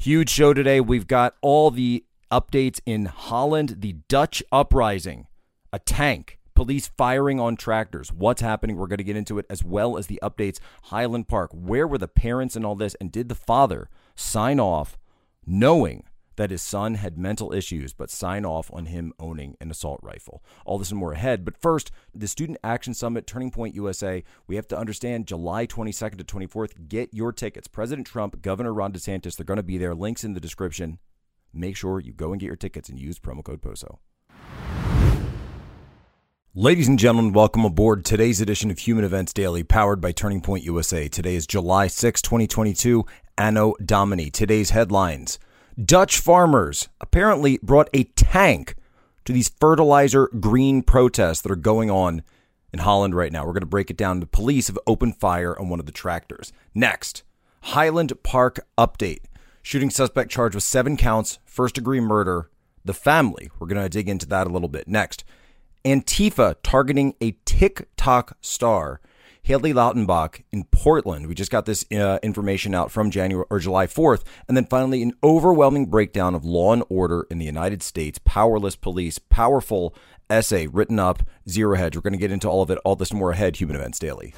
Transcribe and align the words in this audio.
Huge 0.00 0.30
show 0.30 0.54
today. 0.54 0.80
We've 0.80 1.08
got 1.08 1.34
all 1.42 1.72
the 1.72 2.04
updates 2.30 2.78
in 2.86 3.06
Holland, 3.06 3.78
the 3.80 3.96
Dutch 4.08 4.44
uprising, 4.52 5.26
a 5.72 5.80
tank, 5.80 6.38
police 6.54 6.86
firing 6.96 7.40
on 7.40 7.56
tractors. 7.56 8.12
What's 8.12 8.40
happening? 8.40 8.76
We're 8.76 8.86
going 8.86 8.98
to 8.98 9.04
get 9.04 9.16
into 9.16 9.40
it 9.40 9.46
as 9.50 9.64
well 9.64 9.98
as 9.98 10.06
the 10.06 10.20
updates. 10.22 10.60
Highland 10.84 11.26
Park, 11.26 11.50
where 11.52 11.84
were 11.84 11.98
the 11.98 12.06
parents 12.06 12.54
and 12.54 12.64
all 12.64 12.76
this? 12.76 12.94
And 13.00 13.10
did 13.10 13.28
the 13.28 13.34
father 13.34 13.90
sign 14.14 14.60
off 14.60 14.96
knowing 15.44 16.04
that 16.38 16.50
his 16.50 16.62
son 16.62 16.94
had 16.94 17.18
mental 17.18 17.52
issues, 17.52 17.92
but 17.92 18.10
sign 18.10 18.46
off 18.46 18.70
on 18.72 18.86
him 18.86 19.12
owning 19.18 19.56
an 19.60 19.70
assault 19.70 19.98
rifle. 20.02 20.42
All 20.64 20.78
this 20.78 20.90
and 20.90 20.98
more 20.98 21.12
ahead. 21.12 21.44
But 21.44 21.60
first, 21.60 21.90
the 22.14 22.28
Student 22.28 22.58
Action 22.62 22.94
Summit, 22.94 23.26
Turning 23.26 23.50
Point 23.50 23.74
USA. 23.74 24.22
We 24.46 24.54
have 24.54 24.68
to 24.68 24.78
understand 24.78 25.26
July 25.26 25.66
22nd 25.66 26.16
to 26.16 26.24
24th. 26.24 26.88
Get 26.88 27.12
your 27.12 27.32
tickets. 27.32 27.66
President 27.66 28.06
Trump, 28.06 28.40
Governor 28.40 28.72
Ron 28.72 28.92
DeSantis, 28.92 29.36
they're 29.36 29.44
going 29.44 29.56
to 29.56 29.64
be 29.64 29.78
there. 29.78 29.96
Links 29.96 30.22
in 30.22 30.34
the 30.34 30.40
description. 30.40 30.98
Make 31.52 31.76
sure 31.76 31.98
you 31.98 32.12
go 32.12 32.30
and 32.30 32.40
get 32.40 32.46
your 32.46 32.56
tickets 32.56 32.88
and 32.88 33.00
use 33.00 33.18
promo 33.18 33.42
code 33.42 33.60
POSO. 33.60 33.98
Ladies 36.54 36.86
and 36.86 37.00
gentlemen, 37.00 37.32
welcome 37.32 37.64
aboard 37.64 38.04
today's 38.04 38.40
edition 38.40 38.70
of 38.70 38.78
Human 38.78 39.04
Events 39.04 39.32
Daily, 39.32 39.64
powered 39.64 40.00
by 40.00 40.12
Turning 40.12 40.40
Point 40.40 40.64
USA. 40.64 41.08
Today 41.08 41.34
is 41.34 41.48
July 41.48 41.88
6, 41.88 42.22
2022, 42.22 43.04
Anno 43.36 43.74
Domini. 43.84 44.30
Today's 44.30 44.70
headlines 44.70 45.40
Dutch 45.82 46.18
farmers 46.18 46.88
apparently 47.00 47.58
brought 47.62 47.88
a 47.94 48.04
tank 48.04 48.74
to 49.24 49.32
these 49.32 49.48
fertilizer 49.60 50.26
green 50.40 50.82
protests 50.82 51.42
that 51.42 51.52
are 51.52 51.56
going 51.56 51.88
on 51.88 52.22
in 52.72 52.80
Holland 52.80 53.14
right 53.14 53.30
now. 53.30 53.46
We're 53.46 53.52
going 53.52 53.60
to 53.60 53.66
break 53.66 53.90
it 53.90 53.96
down. 53.96 54.18
The 54.18 54.26
police 54.26 54.66
have 54.66 54.78
opened 54.88 55.18
fire 55.18 55.56
on 55.56 55.68
one 55.68 55.78
of 55.78 55.86
the 55.86 55.92
tractors. 55.92 56.52
Next, 56.74 57.22
Highland 57.60 58.12
Park 58.24 58.58
update. 58.76 59.20
Shooting 59.62 59.90
suspect 59.90 60.32
charged 60.32 60.56
with 60.56 60.64
seven 60.64 60.96
counts, 60.96 61.38
first 61.44 61.76
degree 61.76 62.00
murder. 62.00 62.50
The 62.84 62.94
family. 62.94 63.50
We're 63.58 63.66
going 63.66 63.82
to 63.82 63.88
dig 63.88 64.08
into 64.08 64.26
that 64.26 64.46
a 64.46 64.50
little 64.50 64.68
bit. 64.68 64.88
Next, 64.88 65.24
Antifa 65.84 66.56
targeting 66.62 67.14
a 67.20 67.36
TikTok 67.44 68.36
star 68.40 69.00
Haley 69.42 69.72
Lautenbach 69.72 70.42
in 70.52 70.64
Portland. 70.64 71.26
We 71.26 71.34
just 71.34 71.50
got 71.50 71.66
this 71.66 71.84
uh, 71.92 72.18
information 72.22 72.74
out 72.74 72.90
from 72.90 73.10
January 73.10 73.46
or 73.50 73.58
July 73.58 73.86
4th. 73.86 74.24
And 74.46 74.56
then 74.56 74.66
finally, 74.66 75.02
an 75.02 75.12
overwhelming 75.22 75.86
breakdown 75.86 76.34
of 76.34 76.44
law 76.44 76.72
and 76.72 76.84
order 76.88 77.26
in 77.30 77.38
the 77.38 77.46
United 77.46 77.82
States, 77.82 78.18
powerless 78.24 78.76
police, 78.76 79.18
powerful 79.18 79.94
essay 80.30 80.66
written 80.66 80.98
up, 80.98 81.22
Zero 81.48 81.76
Hedge. 81.76 81.96
We're 81.96 82.02
going 82.02 82.12
to 82.12 82.18
get 82.18 82.32
into 82.32 82.48
all 82.48 82.62
of 82.62 82.70
it, 82.70 82.78
all 82.84 82.96
this 82.96 83.12
more 83.12 83.30
ahead, 83.30 83.56
Human 83.56 83.76
Events 83.76 83.98
Daily. 83.98 84.34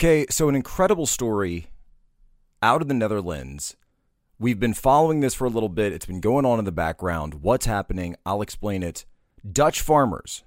Okay, 0.00 0.26
so 0.30 0.48
an 0.48 0.54
incredible 0.54 1.06
story 1.06 1.72
out 2.62 2.80
of 2.80 2.86
the 2.86 2.94
Netherlands. 2.94 3.76
We've 4.38 4.60
been 4.60 4.72
following 4.72 5.18
this 5.18 5.34
for 5.34 5.44
a 5.44 5.50
little 5.50 5.68
bit. 5.68 5.92
It's 5.92 6.06
been 6.06 6.20
going 6.20 6.46
on 6.46 6.60
in 6.60 6.64
the 6.64 6.70
background. 6.70 7.42
What's 7.42 7.66
happening? 7.66 8.14
I'll 8.24 8.40
explain 8.40 8.84
it. 8.84 9.04
Dutch 9.44 9.80
farmers 9.80 10.44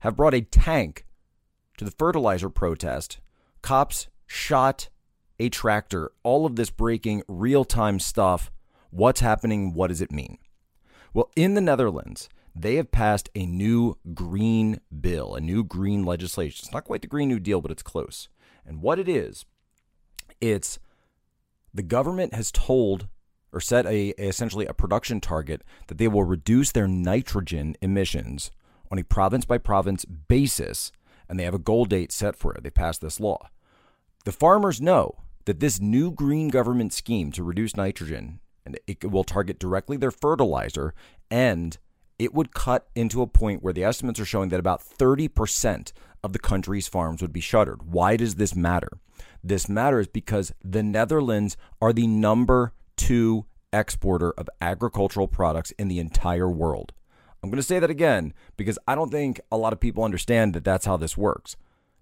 have 0.00 0.16
brought 0.16 0.34
a 0.34 0.42
tank 0.42 1.06
to 1.78 1.86
the 1.86 1.92
fertilizer 1.92 2.50
protest. 2.50 3.20
Cops 3.62 4.08
shot 4.26 4.90
a 5.38 5.48
tractor. 5.48 6.12
All 6.22 6.44
of 6.44 6.56
this 6.56 6.68
breaking 6.68 7.22
real 7.26 7.64
time 7.64 8.00
stuff. 8.00 8.50
What's 8.90 9.20
happening? 9.20 9.72
What 9.72 9.86
does 9.86 10.02
it 10.02 10.12
mean? 10.12 10.36
Well, 11.14 11.30
in 11.34 11.54
the 11.54 11.62
Netherlands, 11.62 12.28
they 12.54 12.74
have 12.74 12.92
passed 12.92 13.30
a 13.34 13.46
new 13.46 13.96
green 14.12 14.78
bill, 15.00 15.34
a 15.36 15.40
new 15.40 15.64
green 15.64 16.04
legislation. 16.04 16.64
It's 16.66 16.74
not 16.74 16.84
quite 16.84 17.00
the 17.00 17.06
Green 17.06 17.28
New 17.28 17.40
Deal, 17.40 17.62
but 17.62 17.70
it's 17.70 17.82
close. 17.82 18.28
And 18.66 18.82
what 18.82 18.98
it 18.98 19.08
is, 19.08 19.44
it's 20.40 20.78
the 21.72 21.82
government 21.82 22.34
has 22.34 22.50
told 22.52 23.08
or 23.52 23.60
set 23.60 23.86
a, 23.86 24.14
a, 24.18 24.28
essentially 24.28 24.66
a 24.66 24.74
production 24.74 25.20
target 25.20 25.62
that 25.88 25.98
they 25.98 26.08
will 26.08 26.24
reduce 26.24 26.72
their 26.72 26.88
nitrogen 26.88 27.76
emissions 27.80 28.50
on 28.90 28.98
a 28.98 29.04
province 29.04 29.44
by 29.44 29.58
province 29.58 30.04
basis 30.04 30.92
and 31.28 31.38
they 31.38 31.44
have 31.44 31.54
a 31.54 31.58
goal 31.58 31.84
date 31.84 32.10
set 32.10 32.36
for 32.36 32.52
it. 32.54 32.62
They 32.62 32.70
passed 32.70 33.00
this 33.00 33.20
law. 33.20 33.48
The 34.24 34.32
farmers 34.32 34.80
know 34.80 35.22
that 35.44 35.60
this 35.60 35.80
new 35.80 36.10
green 36.10 36.48
government 36.48 36.92
scheme 36.92 37.32
to 37.32 37.44
reduce 37.44 37.76
nitrogen 37.76 38.40
and 38.66 38.78
it 38.86 39.10
will 39.10 39.24
target 39.24 39.58
directly 39.58 39.96
their 39.96 40.10
fertilizer 40.10 40.94
and 41.30 41.78
it 42.20 42.34
would 42.34 42.52
cut 42.52 42.86
into 42.94 43.22
a 43.22 43.26
point 43.26 43.62
where 43.62 43.72
the 43.72 43.82
estimates 43.82 44.20
are 44.20 44.26
showing 44.26 44.50
that 44.50 44.60
about 44.60 44.82
30% 44.82 45.92
of 46.22 46.34
the 46.34 46.38
country's 46.38 46.86
farms 46.86 47.22
would 47.22 47.32
be 47.32 47.40
shuttered. 47.40 47.82
Why 47.82 48.18
does 48.18 48.34
this 48.34 48.54
matter? 48.54 48.90
This 49.42 49.70
matters 49.70 50.06
because 50.06 50.52
the 50.62 50.82
Netherlands 50.82 51.56
are 51.80 51.94
the 51.94 52.06
number 52.06 52.74
two 52.94 53.46
exporter 53.72 54.32
of 54.32 54.50
agricultural 54.60 55.28
products 55.28 55.70
in 55.78 55.88
the 55.88 55.98
entire 55.98 56.50
world. 56.50 56.92
I'm 57.42 57.48
going 57.48 57.56
to 57.56 57.62
say 57.62 57.78
that 57.78 57.88
again 57.88 58.34
because 58.58 58.78
I 58.86 58.94
don't 58.94 59.10
think 59.10 59.40
a 59.50 59.56
lot 59.56 59.72
of 59.72 59.80
people 59.80 60.04
understand 60.04 60.52
that 60.52 60.64
that's 60.64 60.84
how 60.84 60.98
this 60.98 61.16
works. 61.16 61.56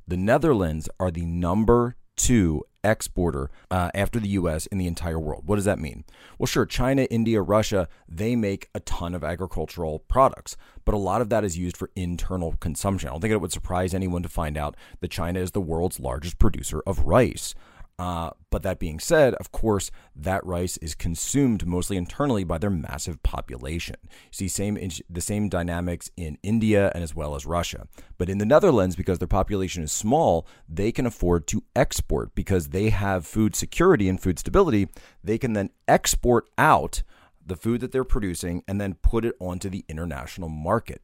The 0.09 0.17
Netherlands 0.17 0.89
are 0.99 1.12
the 1.12 1.27
number 1.27 1.95
two 2.19 2.65
exporter 2.84 3.51
uh, 3.71 3.91
after 3.95 4.21
the 4.21 4.29
U.S. 4.31 4.67
in 4.67 4.79
the 4.79 4.87
entire 4.87 5.19
world. 5.19 5.45
What 5.47 5.56
does 5.56 5.65
that 5.65 5.79
mean? 5.79 6.05
Well, 6.39 6.47
sure, 6.47 6.67
China, 6.67 7.03
India, 7.11 7.41
Russia, 7.41 7.89
they 8.09 8.37
make 8.37 8.69
a 8.75 8.81
ton 8.81 9.15
of 9.15 9.25
agricultural 9.25 10.01
products, 10.01 10.57
but 10.84 10.95
a 10.95 10.99
lot 10.99 11.21
of 11.21 11.31
that 11.31 11.45
is 11.45 11.59
used 11.59 11.77
for 11.77 11.91
internal 11.97 12.55
consumption. 12.61 13.09
I 13.09 13.12
don't 13.12 13.21
think 13.21 13.33
it 13.33 13.41
would 13.41 13.53
surprise 13.53 13.95
anyone 13.95 14.23
to 14.23 14.28
find 14.28 14.57
out 14.57 14.77
that 15.01 15.11
China 15.11 15.41
is 15.41 15.53
the 15.53 15.61
world's 15.61 16.01
largest 16.01 16.39
producer 16.39 16.83
of 16.87 17.01
rice. 17.01 17.55
Uh, 17.98 18.31
but 18.50 18.62
that 18.62 18.78
being 18.78 19.00
said, 19.00 19.34
of 19.34 19.50
course, 19.50 19.91
that 20.14 20.47
rice 20.47 20.76
is 20.76 20.94
consumed 20.94 21.66
mostly 21.66 21.97
internally 21.97 22.44
by 22.44 22.56
their 22.56 22.70
massive 22.70 23.20
population. 23.25 23.97
You 24.04 24.09
see 24.32 24.48
same 24.48 24.78
the 25.10 25.20
same 25.20 25.48
dynamics 25.48 26.09
in 26.16 26.38
India 26.44 26.92
and 26.94 27.03
as 27.03 27.14
well 27.14 27.34
as 27.34 27.44
Russia. 27.44 27.88
But 28.16 28.28
in 28.28 28.38
the 28.38 28.47
Netherlands, 28.47 28.94
because 28.94 29.19
their 29.19 29.26
population 29.26 29.82
is 29.82 29.91
small, 29.91 30.47
they 30.69 30.92
can 30.92 31.06
afford 31.06 31.48
to 31.48 31.64
export 31.75 32.34
because 32.36 32.69
they 32.69 32.91
have 32.91 33.26
food 33.26 33.56
security 33.56 34.09
and 34.09 34.20
food 34.20 34.38
stability. 34.38 34.88
They 35.25 35.38
can 35.38 35.54
then 35.54 35.70
export 35.88 36.48
out 36.56 37.03
the 37.44 37.56
food 37.56 37.80
that 37.80 37.91
they're 37.91 38.04
producing 38.04 38.62
and 38.69 38.80
then 38.80 38.94
put 38.94 39.25
it 39.25 39.34
onto 39.41 39.69
the 39.69 39.84
international 39.88 40.48
market. 40.48 41.03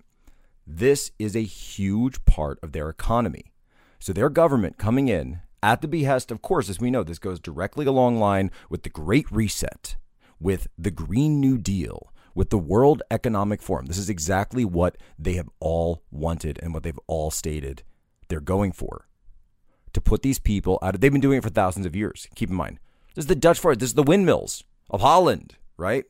This 0.65 1.11
is 1.19 1.35
a 1.35 1.43
huge 1.43 2.25
part 2.25 2.59
of 2.63 2.73
their 2.73 2.89
economy. 2.89 3.53
So 3.99 4.13
their 4.13 4.29
government 4.29 4.79
coming 4.79 5.09
in 5.09 5.41
at 5.65 5.81
the 5.81 5.89
behest, 5.89 6.31
of 6.31 6.43
course, 6.43 6.69
as 6.69 6.79
we 6.79 6.91
know, 6.91 7.03
this 7.03 7.19
goes 7.19 7.41
directly 7.41 7.87
along 7.87 8.19
line 8.19 8.51
with 8.69 8.83
the 8.83 8.91
Great 8.91 9.25
Reset, 9.33 9.97
with 10.39 10.69
the 10.77 10.91
Green 10.91 11.41
New 11.41 11.57
Deal, 11.57 12.13
with 12.35 12.51
the 12.51 12.59
World 12.59 13.03
Economic 13.11 13.63
Forum. 13.63 13.87
This 13.87 13.97
is 13.97 14.11
exactly 14.11 14.67
what 14.67 14.99
they 15.19 15.33
have 15.33 15.49
all 15.61 16.03
wanted 16.11 16.61
and 16.63 16.75
what 16.75 16.83
they've 16.83 17.01
all 17.07 17.31
stated 17.31 17.83
they're 18.29 18.41
going 18.41 18.73
for. 18.73 19.09
To 19.95 20.03
put 20.03 20.21
these 20.21 20.39
people 20.39 20.79
out 20.83 20.97
of, 20.97 21.01
they've 21.01 21.11
been 21.11 21.23
doing 21.23 21.39
it 21.39 21.43
for 21.43 21.49
thousands 21.49 21.87
of 21.87 21.97
years. 21.97 22.29
Keep 22.35 22.51
in 22.51 22.57
mind, 22.57 22.79
this 23.15 23.23
is 23.23 23.29
the 23.29 23.35
Dutch 23.35 23.59
farm, 23.59 23.77
this 23.77 23.89
is 23.89 23.95
the 23.95 24.03
windmills 24.03 24.65
of 24.91 25.01
Holland, 25.01 25.57
right? 25.79 26.05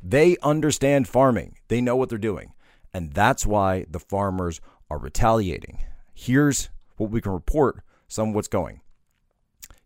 They 0.00 0.36
understand 0.40 1.08
farming, 1.08 1.56
they 1.66 1.80
know 1.80 1.96
what 1.96 2.10
they're 2.10 2.18
doing. 2.18 2.52
And 2.94 3.12
that's 3.12 3.44
why 3.44 3.86
the 3.90 3.98
farmers 3.98 4.60
are 4.88 4.98
retaliating. 4.98 5.80
Here's 6.14 6.68
what 6.96 7.10
we 7.10 7.20
can 7.20 7.32
report 7.32 7.82
some 8.08 8.30
of 8.30 8.34
what's 8.34 8.48
going. 8.48 8.80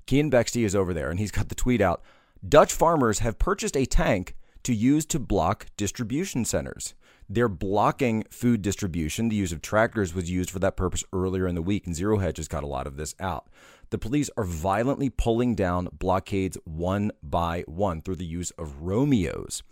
Keean 0.06 0.30
Bexte 0.30 0.64
is 0.64 0.74
over 0.74 0.94
there 0.94 1.10
and 1.10 1.18
he's 1.18 1.30
got 1.30 1.48
the 1.48 1.54
tweet 1.54 1.80
out 1.80 2.02
Dutch 2.46 2.72
farmers 2.72 3.20
have 3.20 3.38
purchased 3.38 3.76
a 3.76 3.86
tank 3.86 4.34
to 4.64 4.74
use 4.74 5.06
to 5.06 5.18
block 5.18 5.66
distribution 5.76 6.44
centers. 6.44 6.94
They're 7.28 7.48
blocking 7.48 8.24
food 8.30 8.62
distribution. 8.62 9.28
The 9.28 9.36
use 9.36 9.52
of 9.52 9.62
tractors 9.62 10.14
was 10.14 10.30
used 10.30 10.50
for 10.50 10.58
that 10.58 10.76
purpose 10.76 11.04
earlier 11.12 11.46
in 11.46 11.54
the 11.54 11.62
week, 11.62 11.86
and 11.86 11.94
Zero 11.94 12.18
Hedge 12.18 12.36
has 12.36 12.48
got 12.48 12.64
a 12.64 12.66
lot 12.66 12.86
of 12.86 12.96
this 12.96 13.14
out. 13.20 13.48
The 13.90 13.98
police 13.98 14.28
are 14.36 14.44
violently 14.44 15.08
pulling 15.08 15.54
down 15.54 15.88
blockades 15.92 16.58
one 16.64 17.12
by 17.22 17.64
one 17.66 18.02
through 18.02 18.16
the 18.16 18.26
use 18.26 18.50
of 18.52 18.82
Romeos. 18.82 19.62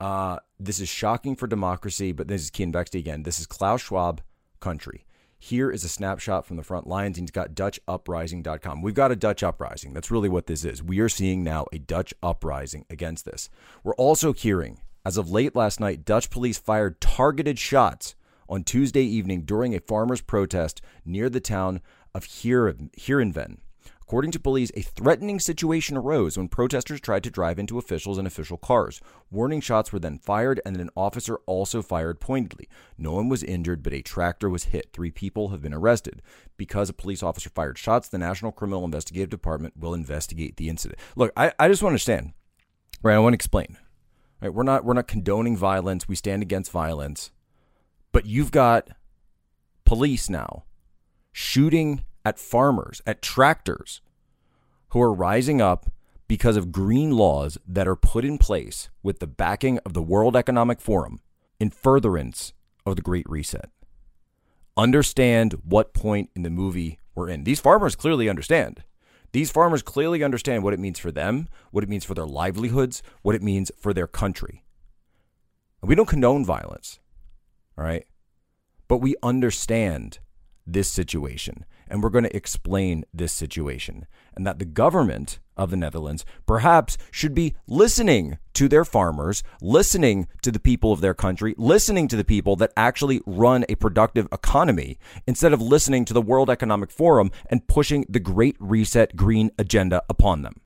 Uh, 0.00 0.38
this 0.58 0.80
is 0.80 0.88
shocking 0.88 1.36
for 1.36 1.46
democracy, 1.46 2.12
but 2.12 2.28
this 2.28 2.42
is 2.42 2.50
Keean 2.50 2.72
Bexte 2.72 2.98
again. 2.98 3.22
This 3.22 3.38
is 3.38 3.46
Klaus 3.46 3.82
Schwab 3.82 4.20
country. 4.60 5.06
Here 5.44 5.72
is 5.72 5.82
a 5.82 5.88
snapshot 5.88 6.46
from 6.46 6.56
the 6.56 6.62
front 6.62 6.86
lines. 6.86 7.18
He's 7.18 7.32
got 7.32 7.52
DutchUprising.com. 7.56 8.80
We've 8.80 8.94
got 8.94 9.10
a 9.10 9.16
Dutch 9.16 9.42
uprising. 9.42 9.92
That's 9.92 10.08
really 10.08 10.28
what 10.28 10.46
this 10.46 10.64
is. 10.64 10.84
We 10.84 11.00
are 11.00 11.08
seeing 11.08 11.42
now 11.42 11.66
a 11.72 11.80
Dutch 11.80 12.14
uprising 12.22 12.86
against 12.88 13.24
this. 13.24 13.50
We're 13.82 13.96
also 13.96 14.32
hearing, 14.32 14.82
as 15.04 15.16
of 15.16 15.32
late 15.32 15.56
last 15.56 15.80
night, 15.80 16.04
Dutch 16.04 16.30
police 16.30 16.58
fired 16.58 17.00
targeted 17.00 17.58
shots 17.58 18.14
on 18.48 18.62
Tuesday 18.62 19.02
evening 19.02 19.42
during 19.42 19.74
a 19.74 19.80
farmers' 19.80 20.20
protest 20.20 20.80
near 21.04 21.28
the 21.28 21.40
town 21.40 21.80
of 22.14 22.24
Heerenveen. 22.24 23.56
According 24.02 24.32
to 24.32 24.40
police, 24.40 24.70
a 24.74 24.82
threatening 24.82 25.40
situation 25.40 25.96
arose 25.96 26.36
when 26.36 26.48
protesters 26.48 27.00
tried 27.00 27.24
to 27.24 27.30
drive 27.30 27.58
into 27.58 27.78
officials 27.78 28.18
and 28.18 28.26
official 28.26 28.58
cars. 28.58 29.00
Warning 29.30 29.60
shots 29.60 29.92
were 29.92 29.98
then 29.98 30.18
fired, 30.18 30.60
and 30.66 30.76
an 30.76 30.90
officer 30.96 31.36
also 31.46 31.82
fired 31.82 32.20
pointedly. 32.20 32.68
No 32.98 33.12
one 33.12 33.28
was 33.28 33.42
injured, 33.42 33.82
but 33.82 33.94
a 33.94 34.02
tractor 34.02 34.50
was 34.50 34.64
hit. 34.64 34.90
Three 34.92 35.10
people 35.10 35.48
have 35.48 35.62
been 35.62 35.72
arrested. 35.72 36.20
Because 36.56 36.90
a 36.90 36.94
police 36.94 37.22
officer 37.22 37.48
fired 37.48 37.78
shots, 37.78 38.08
the 38.08 38.18
National 38.18 38.52
Criminal 38.52 38.84
Investigative 38.84 39.30
Department 39.30 39.76
will 39.76 39.94
investigate 39.94 40.56
the 40.56 40.68
incident. 40.68 41.00
Look, 41.16 41.32
I, 41.36 41.52
I 41.58 41.68
just 41.68 41.82
want 41.82 41.92
to 41.92 41.94
understand, 41.94 42.34
right? 43.02 43.14
I 43.14 43.18
want 43.18 43.32
to 43.32 43.36
explain. 43.36 43.78
Right? 44.40 44.52
We're 44.52 44.64
not 44.64 44.84
we're 44.84 44.94
not 44.94 45.06
condoning 45.06 45.56
violence. 45.56 46.08
We 46.08 46.16
stand 46.16 46.42
against 46.42 46.70
violence. 46.70 47.30
But 48.10 48.26
you've 48.26 48.50
got 48.50 48.90
police 49.84 50.28
now 50.28 50.64
shooting 51.32 52.04
at 52.24 52.38
farmers, 52.38 53.00
at 53.06 53.22
tractors 53.22 54.00
who 54.88 55.00
are 55.00 55.12
rising 55.12 55.60
up 55.60 55.90
because 56.28 56.56
of 56.56 56.72
green 56.72 57.10
laws 57.10 57.58
that 57.66 57.88
are 57.88 57.96
put 57.96 58.24
in 58.24 58.38
place 58.38 58.88
with 59.02 59.18
the 59.18 59.26
backing 59.26 59.78
of 59.80 59.92
the 59.92 60.02
World 60.02 60.36
Economic 60.36 60.80
Forum 60.80 61.20
in 61.60 61.70
furtherance 61.70 62.52
of 62.86 62.96
the 62.96 63.02
Great 63.02 63.28
Reset. 63.28 63.70
Understand 64.76 65.54
what 65.64 65.92
point 65.92 66.30
in 66.34 66.42
the 66.42 66.50
movie 66.50 66.98
we're 67.14 67.28
in. 67.28 67.44
These 67.44 67.60
farmers 67.60 67.94
clearly 67.94 68.28
understand. 68.28 68.82
These 69.32 69.50
farmers 69.50 69.82
clearly 69.82 70.22
understand 70.22 70.62
what 70.62 70.74
it 70.74 70.80
means 70.80 70.98
for 70.98 71.10
them, 71.10 71.48
what 71.70 71.84
it 71.84 71.90
means 71.90 72.04
for 72.04 72.14
their 72.14 72.26
livelihoods, 72.26 73.02
what 73.22 73.34
it 73.34 73.42
means 73.42 73.70
for 73.78 73.92
their 73.92 74.06
country. 74.06 74.64
And 75.80 75.88
we 75.88 75.94
don't 75.94 76.08
condone 76.08 76.44
violence, 76.44 77.00
all 77.76 77.84
right? 77.84 78.06
But 78.88 78.98
we 78.98 79.16
understand 79.22 80.18
this 80.66 80.90
situation 80.90 81.64
and 81.92 82.02
we're 82.02 82.08
going 82.08 82.24
to 82.24 82.34
explain 82.34 83.04
this 83.12 83.34
situation 83.34 84.06
and 84.34 84.46
that 84.46 84.58
the 84.58 84.64
government 84.64 85.38
of 85.58 85.70
the 85.70 85.76
Netherlands 85.76 86.24
perhaps 86.46 86.96
should 87.10 87.34
be 87.34 87.54
listening 87.66 88.38
to 88.54 88.66
their 88.66 88.86
farmers, 88.86 89.42
listening 89.60 90.26
to 90.40 90.50
the 90.50 90.58
people 90.58 90.90
of 90.90 91.02
their 91.02 91.12
country, 91.12 91.54
listening 91.58 92.08
to 92.08 92.16
the 92.16 92.24
people 92.24 92.56
that 92.56 92.72
actually 92.78 93.20
run 93.26 93.66
a 93.68 93.74
productive 93.74 94.26
economy 94.32 94.98
instead 95.26 95.52
of 95.52 95.60
listening 95.60 96.06
to 96.06 96.14
the 96.14 96.22
World 96.22 96.48
Economic 96.48 96.90
Forum 96.90 97.30
and 97.50 97.68
pushing 97.68 98.06
the 98.08 98.20
Great 98.20 98.56
Reset 98.58 99.14
Green 99.14 99.50
agenda 99.58 100.02
upon 100.08 100.40
them. 100.40 100.62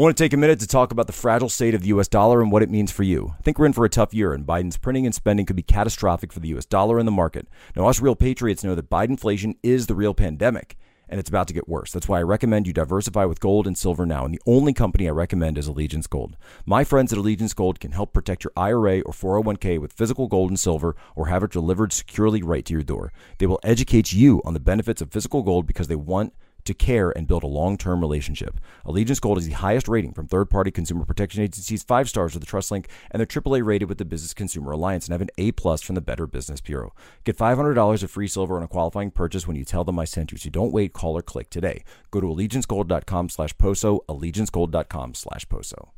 I 0.00 0.02
want 0.02 0.16
to 0.16 0.24
take 0.24 0.32
a 0.32 0.38
minute 0.38 0.60
to 0.60 0.66
talk 0.66 0.92
about 0.92 1.08
the 1.08 1.12
fragile 1.12 1.50
state 1.50 1.74
of 1.74 1.82
the 1.82 1.88
US 1.88 2.08
dollar 2.08 2.40
and 2.40 2.50
what 2.50 2.62
it 2.62 2.70
means 2.70 2.90
for 2.90 3.02
you. 3.02 3.34
I 3.38 3.42
think 3.42 3.58
we're 3.58 3.66
in 3.66 3.74
for 3.74 3.84
a 3.84 3.90
tough 3.90 4.14
year, 4.14 4.32
and 4.32 4.46
Biden's 4.46 4.78
printing 4.78 5.04
and 5.04 5.14
spending 5.14 5.44
could 5.44 5.56
be 5.56 5.62
catastrophic 5.62 6.32
for 6.32 6.40
the 6.40 6.48
US 6.56 6.64
dollar 6.64 6.98
and 6.98 7.06
the 7.06 7.12
market. 7.12 7.48
Now, 7.76 7.86
us 7.86 8.00
real 8.00 8.16
patriots 8.16 8.64
know 8.64 8.74
that 8.74 8.88
Bidenflation 8.88 9.56
is 9.62 9.88
the 9.88 9.94
real 9.94 10.14
pandemic, 10.14 10.78
and 11.06 11.20
it's 11.20 11.28
about 11.28 11.48
to 11.48 11.52
get 11.52 11.68
worse. 11.68 11.92
That's 11.92 12.08
why 12.08 12.18
I 12.18 12.22
recommend 12.22 12.66
you 12.66 12.72
diversify 12.72 13.26
with 13.26 13.40
gold 13.40 13.66
and 13.66 13.76
silver 13.76 14.06
now, 14.06 14.24
and 14.24 14.32
the 14.32 14.40
only 14.46 14.72
company 14.72 15.06
I 15.06 15.10
recommend 15.10 15.58
is 15.58 15.66
Allegiance 15.66 16.06
Gold. 16.06 16.34
My 16.64 16.82
friends 16.82 17.12
at 17.12 17.18
Allegiance 17.18 17.52
Gold 17.52 17.78
can 17.78 17.92
help 17.92 18.14
protect 18.14 18.42
your 18.42 18.52
IRA 18.56 19.00
or 19.00 19.12
401k 19.12 19.78
with 19.78 19.92
physical 19.92 20.28
gold 20.28 20.48
and 20.48 20.58
silver 20.58 20.96
or 21.14 21.26
have 21.26 21.42
it 21.42 21.50
delivered 21.50 21.92
securely 21.92 22.42
right 22.42 22.64
to 22.64 22.72
your 22.72 22.82
door. 22.82 23.12
They 23.36 23.46
will 23.46 23.60
educate 23.62 24.14
you 24.14 24.40
on 24.46 24.54
the 24.54 24.60
benefits 24.60 25.02
of 25.02 25.12
physical 25.12 25.42
gold 25.42 25.66
because 25.66 25.88
they 25.88 25.94
want 25.94 26.32
to 26.70 26.74
care 26.74 27.10
and 27.10 27.26
build 27.26 27.42
a 27.42 27.48
long 27.48 27.76
term 27.76 28.00
relationship. 28.00 28.58
Allegiance 28.84 29.20
Gold 29.20 29.38
is 29.38 29.46
the 29.46 29.52
highest 29.52 29.88
rating 29.88 30.12
from 30.12 30.26
third 30.26 30.48
party 30.48 30.70
consumer 30.70 31.04
protection 31.04 31.42
agencies, 31.42 31.82
five 31.82 32.08
stars 32.08 32.32
with 32.32 32.42
the 32.42 32.46
Trust 32.46 32.70
Link, 32.70 32.88
and 33.10 33.20
they're 33.20 33.26
AAA 33.26 33.64
rated 33.64 33.88
with 33.88 33.98
the 33.98 34.04
Business 34.04 34.32
Consumer 34.32 34.72
Alliance 34.72 35.06
and 35.06 35.12
have 35.12 35.20
an 35.20 35.30
A 35.36 35.52
plus 35.52 35.82
from 35.82 35.94
the 35.94 36.00
Better 36.00 36.26
Business 36.26 36.60
Bureau. 36.60 36.94
Get 37.24 37.36
$500 37.36 38.02
of 38.02 38.10
free 38.10 38.28
silver 38.28 38.56
on 38.56 38.62
a 38.62 38.68
qualifying 38.68 39.10
purchase 39.10 39.46
when 39.46 39.56
you 39.56 39.64
tell 39.64 39.84
them 39.84 39.98
I 39.98 40.04
sent 40.04 40.32
you. 40.32 40.38
So 40.38 40.50
don't 40.50 40.72
wait, 40.72 40.92
call 40.92 41.16
or 41.16 41.22
click 41.22 41.50
today. 41.50 41.84
Go 42.10 42.20
to 42.20 42.26
allegiancegold.com 42.26 43.28
slash 43.28 43.54
POSO, 43.56 44.00
allegiancegold.com 44.08 45.14
slash 45.14 45.46
POSO. 45.46 45.90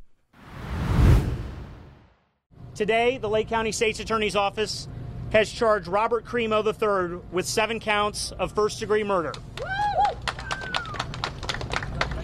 Today, 2.75 3.19
the 3.19 3.29
Lake 3.29 3.49
County 3.49 3.71
State's 3.71 4.01
Attorney's 4.01 4.35
Office 4.35 4.89
has 5.31 5.51
charged 5.51 5.89
Robert 5.89 6.25
Crimo 6.25 6.65
III 6.65 7.21
with 7.31 7.47
seven 7.47 7.81
counts 7.81 8.33
of 8.33 8.53
first 8.53 8.81
degree 8.81 9.05
murder 9.05 9.33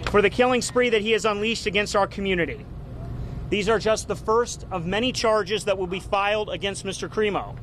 for 0.09 0.21
the 0.21 0.29
killing 0.29 0.61
spree 0.61 0.89
that 0.89 1.01
he 1.01 1.11
has 1.11 1.25
unleashed 1.25 1.65
against 1.65 1.95
our 1.95 2.07
community. 2.07 2.65
These 3.49 3.69
are 3.69 3.79
just 3.79 4.07
the 4.07 4.15
first 4.15 4.65
of 4.71 4.85
many 4.85 5.11
charges 5.11 5.65
that 5.65 5.77
will 5.77 5.87
be 5.87 5.99
filed 5.99 6.49
against 6.49 6.85
Mr. 6.85 7.07
Crimo. 7.07 7.55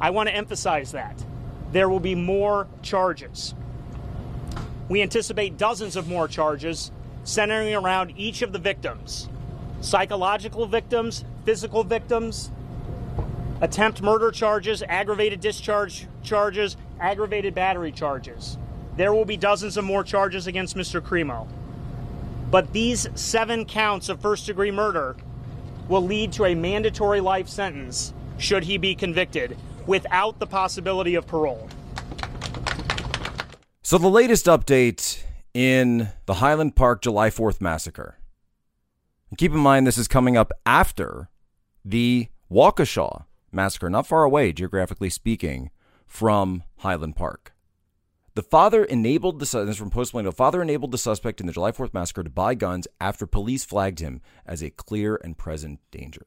I 0.00 0.10
want 0.10 0.28
to 0.28 0.34
emphasize 0.34 0.92
that. 0.92 1.22
There 1.70 1.88
will 1.88 2.00
be 2.00 2.14
more 2.14 2.66
charges. 2.82 3.54
We 4.88 5.00
anticipate 5.00 5.56
dozens 5.56 5.96
of 5.96 6.08
more 6.08 6.28
charges 6.28 6.90
centering 7.24 7.74
around 7.74 8.12
each 8.16 8.42
of 8.42 8.52
the 8.52 8.58
victims 8.58 9.28
psychological 9.80 10.64
victims, 10.64 11.24
physical 11.44 11.82
victims, 11.82 12.52
attempt 13.60 14.00
murder 14.00 14.30
charges, 14.30 14.82
aggravated 14.88 15.40
discharge 15.40 16.06
charges, 16.22 16.76
aggravated 17.00 17.52
battery 17.52 17.90
charges. 17.90 18.58
There 18.96 19.12
will 19.12 19.24
be 19.24 19.36
dozens 19.36 19.76
of 19.76 19.84
more 19.84 20.04
charges 20.04 20.46
against 20.46 20.76
Mr. 20.76 21.00
Crimo. 21.00 21.48
But 22.52 22.74
these 22.74 23.08
seven 23.14 23.64
counts 23.64 24.10
of 24.10 24.20
first 24.20 24.44
degree 24.44 24.70
murder 24.70 25.16
will 25.88 26.02
lead 26.02 26.32
to 26.34 26.44
a 26.44 26.54
mandatory 26.54 27.18
life 27.18 27.48
sentence 27.48 28.12
should 28.36 28.64
he 28.64 28.76
be 28.76 28.94
convicted 28.94 29.56
without 29.86 30.38
the 30.38 30.46
possibility 30.46 31.14
of 31.14 31.26
parole. 31.26 31.70
So, 33.80 33.96
the 33.96 34.10
latest 34.10 34.44
update 34.46 35.22
in 35.54 36.10
the 36.26 36.34
Highland 36.34 36.76
Park 36.76 37.00
July 37.00 37.30
4th 37.30 37.62
massacre. 37.62 38.18
And 39.30 39.38
keep 39.38 39.52
in 39.52 39.58
mind, 39.58 39.86
this 39.86 39.96
is 39.96 40.06
coming 40.06 40.36
up 40.36 40.52
after 40.66 41.30
the 41.82 42.28
Waukesha 42.50 43.24
massacre, 43.50 43.88
not 43.88 44.06
far 44.06 44.24
away, 44.24 44.52
geographically 44.52 45.08
speaking, 45.08 45.70
from 46.06 46.64
Highland 46.80 47.16
Park. 47.16 47.51
The 48.34 48.42
father 48.42 48.82
enabled 48.82 49.40
the 49.40 49.44
this 49.44 49.54
is 49.54 49.76
from 49.76 49.90
Post 49.90 50.14
The 50.14 50.32
father 50.32 50.62
enabled 50.62 50.90
the 50.90 50.98
suspect 50.98 51.40
in 51.40 51.46
the 51.46 51.52
July 51.52 51.70
4th 51.70 51.92
massacre 51.92 52.22
to 52.22 52.30
buy 52.30 52.54
guns 52.54 52.88
after 52.98 53.26
police 53.26 53.62
flagged 53.62 54.00
him 54.00 54.22
as 54.46 54.62
a 54.62 54.70
clear 54.70 55.20
and 55.22 55.36
present 55.36 55.80
danger. 55.90 56.24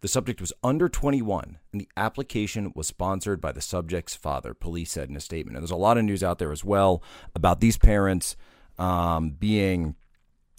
The 0.00 0.08
subject 0.08 0.42
was 0.42 0.52
under 0.62 0.90
21, 0.90 1.58
and 1.72 1.80
the 1.80 1.88
application 1.96 2.70
was 2.76 2.86
sponsored 2.86 3.40
by 3.40 3.52
the 3.52 3.62
subject's 3.62 4.14
father, 4.14 4.52
police 4.52 4.92
said 4.92 5.08
in 5.08 5.16
a 5.16 5.20
statement. 5.20 5.56
And 5.56 5.62
there's 5.62 5.70
a 5.70 5.76
lot 5.76 5.96
of 5.96 6.04
news 6.04 6.22
out 6.22 6.38
there 6.38 6.52
as 6.52 6.64
well 6.64 7.02
about 7.34 7.60
these 7.60 7.78
parents 7.78 8.36
um, 8.78 9.30
being 9.30 9.96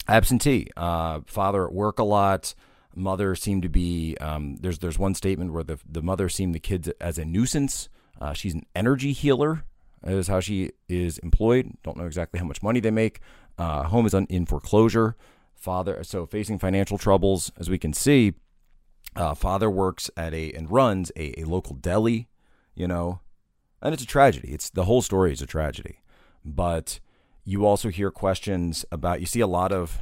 absentee. 0.08 0.70
Uh, 0.76 1.22
father 1.28 1.68
at 1.68 1.74
work 1.74 2.00
a 2.00 2.04
lot. 2.04 2.56
Mother 2.96 3.36
seemed 3.36 3.62
to 3.62 3.70
be. 3.70 4.18
Um, 4.20 4.58
there's 4.58 4.80
there's 4.80 4.98
one 4.98 5.14
statement 5.14 5.54
where 5.54 5.64
the 5.64 5.78
the 5.88 6.02
mother 6.02 6.28
seemed 6.28 6.56
the 6.56 6.60
kids 6.60 6.90
as 7.00 7.20
a 7.20 7.26
nuisance. 7.26 7.88
Uh, 8.20 8.34
she's 8.34 8.56
an 8.56 8.66
energy 8.76 9.14
healer 9.14 9.64
is 10.06 10.28
how 10.28 10.40
she 10.40 10.72
is 10.88 11.18
employed. 11.20 11.72
Don't 11.84 11.98
know 11.98 12.06
exactly 12.06 12.40
how 12.40 12.46
much 12.46 12.64
money 12.64 12.80
they 12.80 12.92
make. 12.92 13.20
Uh, 13.58 13.84
home 13.84 14.06
is 14.06 14.14
in 14.14 14.46
foreclosure. 14.46 15.16
Father, 15.56 16.04
so 16.04 16.26
facing 16.26 16.58
financial 16.58 16.98
troubles, 16.98 17.52
as 17.58 17.70
we 17.70 17.78
can 17.78 17.94
see. 17.94 18.34
Uh, 19.16 19.34
father 19.34 19.70
works 19.70 20.10
at 20.16 20.34
a 20.34 20.52
and 20.54 20.72
runs 20.72 21.12
a, 21.16 21.42
a 21.42 21.44
local 21.44 21.76
deli, 21.76 22.30
you 22.76 22.88
know, 22.88 23.20
and 23.82 23.94
it's 23.94 24.04
a 24.04 24.08
tragedy. 24.08 24.54
It's 24.54 24.70
the 24.70 24.86
whole 24.86 25.02
story 25.02 25.34
is 25.34 25.42
a 25.42 25.48
tragedy. 25.48 26.00
But 26.46 27.00
you 27.44 27.66
also 27.66 27.90
hear 27.90 28.12
questions 28.12 28.86
about. 28.92 29.20
You 29.20 29.26
see 29.26 29.42
a 29.42 29.48
lot 29.48 29.72
of 29.72 30.00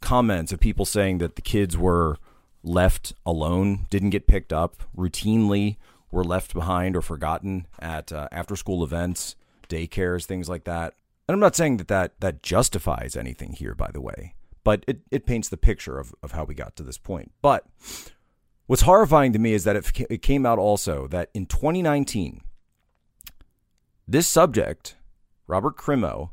comments 0.00 0.52
of 0.52 0.60
people 0.60 0.84
saying 0.84 1.18
that 1.18 1.36
the 1.36 1.42
kids 1.42 1.76
were 1.76 2.16
left 2.62 3.12
alone, 3.24 3.86
didn't 3.90 4.10
get 4.10 4.26
picked 4.26 4.52
up 4.52 4.82
routinely 4.96 5.76
were 6.10 6.24
left 6.24 6.54
behind 6.54 6.96
or 6.96 7.02
forgotten 7.02 7.66
at 7.78 8.12
uh, 8.12 8.28
after 8.32 8.56
school 8.56 8.82
events, 8.82 9.36
daycares, 9.68 10.24
things 10.24 10.48
like 10.48 10.64
that. 10.64 10.94
And 11.26 11.34
I'm 11.34 11.40
not 11.40 11.56
saying 11.56 11.76
that, 11.78 11.88
that 11.88 12.20
that 12.20 12.42
justifies 12.42 13.16
anything 13.16 13.52
here, 13.52 13.74
by 13.74 13.90
the 13.90 14.00
way, 14.00 14.34
but 14.64 14.84
it, 14.86 15.00
it 15.10 15.26
paints 15.26 15.48
the 15.48 15.56
picture 15.56 15.98
of, 15.98 16.14
of 16.22 16.32
how 16.32 16.44
we 16.44 16.54
got 16.54 16.76
to 16.76 16.82
this 16.82 16.98
point. 16.98 17.32
But 17.42 17.66
what's 18.66 18.82
horrifying 18.82 19.32
to 19.34 19.38
me 19.38 19.52
is 19.52 19.64
that 19.64 19.76
it, 19.76 19.90
it 20.10 20.22
came 20.22 20.46
out 20.46 20.58
also 20.58 21.06
that 21.08 21.30
in 21.34 21.46
2019, 21.46 22.40
this 24.06 24.26
subject, 24.26 24.96
Robert 25.46 25.76
Crimo, 25.76 26.30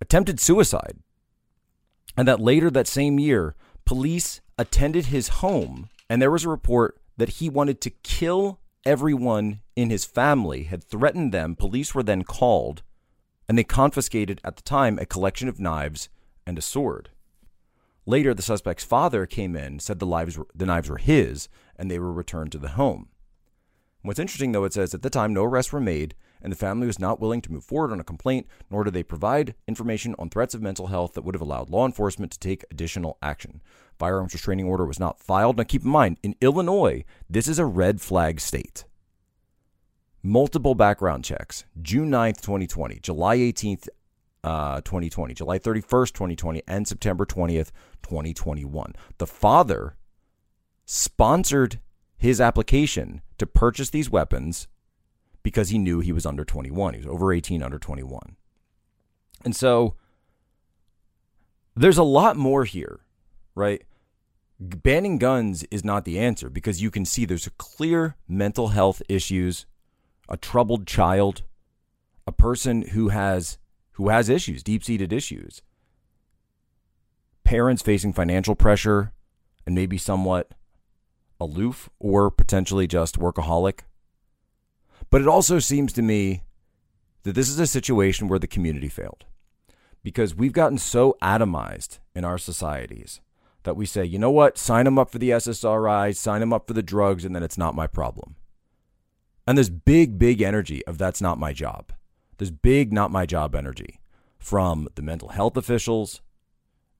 attempted 0.00 0.38
suicide. 0.38 0.98
And 2.16 2.28
that 2.28 2.40
later 2.40 2.70
that 2.70 2.86
same 2.86 3.18
year, 3.18 3.56
police 3.84 4.40
attended 4.58 5.06
his 5.06 5.28
home 5.28 5.88
and 6.08 6.20
there 6.20 6.30
was 6.30 6.44
a 6.44 6.48
report 6.50 7.00
that 7.16 7.30
he 7.30 7.48
wanted 7.48 7.80
to 7.80 7.90
kill 7.90 8.60
everyone 8.84 9.60
in 9.76 9.90
his 9.90 10.04
family 10.04 10.64
had 10.64 10.84
threatened 10.84 11.32
them. 11.32 11.54
Police 11.56 11.94
were 11.94 12.02
then 12.02 12.22
called, 12.22 12.82
and 13.48 13.56
they 13.56 13.64
confiscated 13.64 14.40
at 14.44 14.56
the 14.56 14.62
time 14.62 14.98
a 14.98 15.06
collection 15.06 15.48
of 15.48 15.60
knives 15.60 16.08
and 16.46 16.58
a 16.58 16.62
sword. 16.62 17.10
Later, 18.04 18.34
the 18.34 18.42
suspect's 18.42 18.84
father 18.84 19.26
came 19.26 19.54
in, 19.54 19.78
said 19.78 20.00
the, 20.00 20.06
lives 20.06 20.36
were, 20.36 20.48
the 20.54 20.66
knives 20.66 20.88
were 20.88 20.98
his, 20.98 21.48
and 21.76 21.90
they 21.90 21.98
were 21.98 22.12
returned 22.12 22.50
to 22.52 22.58
the 22.58 22.70
home. 22.70 23.08
What's 24.02 24.18
interesting, 24.18 24.50
though, 24.50 24.64
it 24.64 24.72
says 24.72 24.92
at 24.94 25.02
the 25.02 25.10
time 25.10 25.32
no 25.32 25.44
arrests 25.44 25.72
were 25.72 25.80
made, 25.80 26.16
and 26.42 26.50
the 26.50 26.56
family 26.56 26.88
was 26.88 26.98
not 26.98 27.20
willing 27.20 27.40
to 27.42 27.52
move 27.52 27.62
forward 27.62 27.92
on 27.92 28.00
a 28.00 28.04
complaint, 28.04 28.48
nor 28.68 28.82
did 28.82 28.94
they 28.94 29.04
provide 29.04 29.54
information 29.68 30.16
on 30.18 30.28
threats 30.28 30.54
of 30.54 30.62
mental 30.62 30.88
health 30.88 31.12
that 31.12 31.22
would 31.22 31.36
have 31.36 31.42
allowed 31.42 31.70
law 31.70 31.86
enforcement 31.86 32.32
to 32.32 32.40
take 32.40 32.64
additional 32.72 33.16
action. 33.22 33.60
Firearms 34.02 34.32
restraining 34.32 34.66
order 34.66 34.84
was 34.84 34.98
not 34.98 35.20
filed. 35.20 35.56
Now, 35.56 35.62
keep 35.62 35.84
in 35.84 35.90
mind, 35.90 36.18
in 36.24 36.34
Illinois, 36.40 37.04
this 37.30 37.46
is 37.46 37.60
a 37.60 37.64
red 37.64 38.00
flag 38.00 38.40
state. 38.40 38.84
Multiple 40.24 40.74
background 40.74 41.24
checks. 41.24 41.66
June 41.80 42.10
9th, 42.10 42.40
2020, 42.40 42.98
July 42.98 43.36
18th, 43.36 43.86
uh, 44.42 44.80
2020, 44.80 45.34
July 45.34 45.56
31st, 45.56 46.14
2020, 46.14 46.62
and 46.66 46.88
September 46.88 47.24
20th, 47.24 47.70
2021. 48.02 48.92
The 49.18 49.26
father 49.28 49.94
sponsored 50.84 51.78
his 52.18 52.40
application 52.40 53.22
to 53.38 53.46
purchase 53.46 53.90
these 53.90 54.10
weapons 54.10 54.66
because 55.44 55.68
he 55.68 55.78
knew 55.78 56.00
he 56.00 56.10
was 56.10 56.26
under 56.26 56.44
21. 56.44 56.94
He 56.94 56.98
was 56.98 57.06
over 57.06 57.32
18, 57.32 57.62
under 57.62 57.78
21. 57.78 58.34
And 59.44 59.54
so 59.54 59.94
there's 61.76 61.98
a 61.98 62.02
lot 62.02 62.36
more 62.36 62.64
here, 62.64 62.98
right? 63.54 63.84
Banning 64.64 65.18
guns 65.18 65.64
is 65.72 65.84
not 65.84 66.04
the 66.04 66.20
answer 66.20 66.48
because 66.48 66.80
you 66.80 66.88
can 66.88 67.04
see 67.04 67.24
there's 67.24 67.48
a 67.48 67.58
clear 67.58 68.14
mental 68.28 68.68
health 68.68 69.02
issues, 69.08 69.66
a 70.28 70.36
troubled 70.36 70.86
child, 70.86 71.42
a 72.28 72.32
person 72.32 72.82
who 72.82 73.08
has 73.08 73.58
who 73.96 74.08
has 74.08 74.28
issues, 74.28 74.62
deep-seated 74.62 75.12
issues. 75.12 75.62
Parents 77.42 77.82
facing 77.82 78.12
financial 78.12 78.54
pressure 78.54 79.12
and 79.66 79.74
maybe 79.74 79.98
somewhat 79.98 80.52
aloof 81.40 81.90
or 81.98 82.30
potentially 82.30 82.86
just 82.86 83.18
workaholic. 83.18 83.80
But 85.10 85.22
it 85.22 85.26
also 85.26 85.58
seems 85.58 85.92
to 85.94 86.02
me 86.02 86.44
that 87.24 87.34
this 87.34 87.48
is 87.48 87.58
a 87.58 87.66
situation 87.66 88.28
where 88.28 88.38
the 88.38 88.46
community 88.46 88.88
failed 88.88 89.24
because 90.04 90.36
we've 90.36 90.52
gotten 90.52 90.78
so 90.78 91.16
atomized 91.20 91.98
in 92.14 92.24
our 92.24 92.38
societies 92.38 93.20
that 93.64 93.76
we 93.76 93.86
say, 93.86 94.04
you 94.04 94.18
know 94.18 94.30
what, 94.30 94.58
sign 94.58 94.84
them 94.84 94.98
up 94.98 95.10
for 95.10 95.18
the 95.18 95.30
SSRIs, 95.30 96.16
sign 96.16 96.40
them 96.40 96.52
up 96.52 96.66
for 96.66 96.74
the 96.74 96.82
drugs, 96.82 97.24
and 97.24 97.34
then 97.34 97.42
it's 97.42 97.58
not 97.58 97.74
my 97.74 97.86
problem. 97.86 98.36
And 99.46 99.58
there's 99.58 99.70
big, 99.70 100.18
big 100.18 100.40
energy 100.40 100.84
of 100.86 100.98
that's 100.98 101.20
not 101.20 101.38
my 101.38 101.52
job. 101.52 101.92
There's 102.38 102.50
big, 102.50 102.92
not 102.92 103.10
my 103.10 103.26
job 103.26 103.54
energy 103.54 104.00
from 104.38 104.88
the 104.94 105.02
mental 105.02 105.28
health 105.28 105.56
officials, 105.56 106.20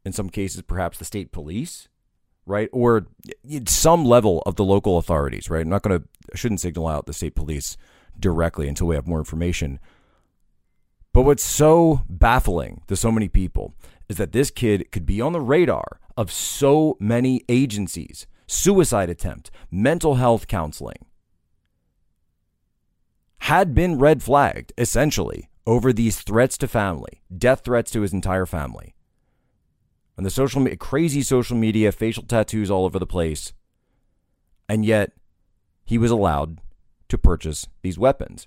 in 0.05 0.13
some 0.13 0.31
cases, 0.31 0.63
perhaps 0.63 0.99
the 0.99 1.05
state 1.05 1.33
police, 1.33 1.89
right? 2.47 2.69
Or 2.73 3.07
some 3.67 4.05
level 4.05 4.43
of 4.47 4.57
the 4.57 4.65
local 4.65 4.99
authorities, 4.99 5.49
right? 5.49 5.63
I'm 5.63 5.69
not 5.69 5.83
going 5.83 6.01
to, 6.01 6.09
I 6.33 6.37
shouldn't 6.37 6.61
signal 6.61 6.89
out 6.89 7.07
the 7.07 7.13
state 7.13 7.35
police 7.35 7.77
directly 8.19 8.69
until 8.69 8.89
we 8.89 8.95
have 8.95 9.07
more 9.07 9.19
information. 9.19 9.79
But 11.13 11.23
what's 11.23 11.45
so 11.45 12.03
baffling 12.09 12.83
to 12.89 12.97
so 12.97 13.13
many 13.13 13.29
people 13.29 13.75
is 14.09 14.17
that 14.17 14.33
this 14.33 14.51
kid 14.51 14.91
could 14.91 15.07
be 15.07 15.21
on 15.21 15.33
the 15.33 15.41
radar 15.41 16.01
of 16.17 16.31
so 16.31 16.97
many 17.01 17.43
agencies 17.49 18.27
suicide 18.47 19.09
attempt, 19.09 19.51
mental 19.71 20.17
health 20.17 20.47
counseling 20.47 21.07
had 23.39 23.75
been 23.75 23.99
red 23.99 24.23
flagged 24.23 24.73
essentially 24.79 25.49
over 25.67 25.93
these 25.93 26.21
threats 26.21 26.57
to 26.59 26.69
family, 26.69 27.23
death 27.37 27.63
threats 27.65 27.91
to 27.91 28.03
his 28.03 28.13
entire 28.13 28.47
family 28.47 28.95
and 30.17 30.27
the 30.27 30.31
social 30.31 30.65
crazy 30.77 31.23
social 31.23 31.57
media, 31.57 31.91
facial 31.91 32.23
tattoos 32.23 32.71
all 32.71 32.85
over 32.85 32.99
the 32.99 33.07
place. 33.07 33.53
And 34.69 34.85
yet 34.85 35.13
he 35.85 35.99
was 35.99 36.11
allowed 36.11 36.61
to 37.09 37.19
purchase 37.19 37.67
these 37.83 37.99
weapons. 37.99 38.47